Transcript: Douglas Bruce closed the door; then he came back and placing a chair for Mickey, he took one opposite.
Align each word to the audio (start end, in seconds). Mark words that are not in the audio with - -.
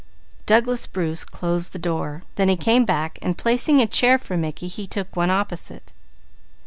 Douglas 0.47 0.87
Bruce 0.87 1.23
closed 1.23 1.73
the 1.73 1.77
door; 1.77 2.23
then 2.33 2.49
he 2.49 2.57
came 2.57 2.85
back 2.85 3.19
and 3.21 3.37
placing 3.37 3.79
a 3.79 3.85
chair 3.85 4.17
for 4.17 4.35
Mickey, 4.35 4.67
he 4.67 4.87
took 4.87 5.15
one 5.15 5.29
opposite. 5.29 5.93